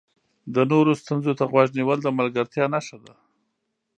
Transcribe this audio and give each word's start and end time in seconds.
د 0.53 0.55
نورو 0.71 0.91
ستونزو 1.01 1.31
ته 1.39 1.43
غوږ 1.51 1.69
نیول 1.77 1.99
د 2.03 2.07
ملګرتیا 2.19 2.65
نښه 2.73 2.97
ده. 3.03 3.13